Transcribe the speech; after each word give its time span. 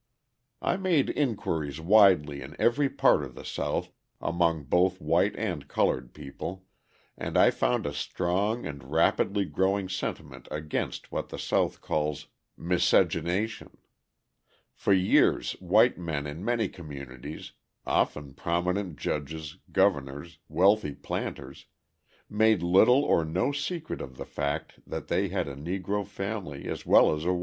I 0.63 0.77
made 0.77 1.11
inquiries 1.11 1.79
widely 1.79 2.41
in 2.41 2.55
every 2.57 2.89
part 2.89 3.23
of 3.23 3.35
the 3.35 3.45
South 3.45 3.91
among 4.19 4.63
both 4.63 4.99
white 4.99 5.35
and 5.35 5.67
coloured 5.67 6.15
people 6.15 6.65
and 7.15 7.37
I 7.37 7.51
found 7.51 7.85
a 7.85 7.93
strong 7.93 8.65
and 8.65 8.89
rapidly 8.91 9.45
growing 9.45 9.87
sentiment 9.89 10.47
against 10.49 11.11
what 11.11 11.29
the 11.29 11.37
South 11.37 11.81
calls 11.81 12.25
"miscegenation." 12.57 13.77
For 14.73 14.91
years 14.91 15.51
white 15.61 15.99
men 15.99 16.25
in 16.25 16.43
many 16.43 16.67
communities, 16.67 17.51
often 17.85 18.33
prominent 18.33 18.97
judges, 18.97 19.57
governors, 19.71 20.39
wealthy 20.49 20.95
planters, 20.95 21.67
made 22.27 22.63
little 22.63 23.03
or 23.05 23.23
no 23.23 23.51
secret 23.51 24.01
of 24.01 24.17
the 24.17 24.25
fact 24.25 24.79
that 24.87 25.09
they 25.09 25.27
had 25.27 25.47
a 25.47 25.55
Negro 25.55 26.03
family 26.07 26.67
as 26.67 26.87
well 26.87 27.13
as 27.15 27.23
a 27.23 27.29
white 27.31 27.35
family. 27.35 27.39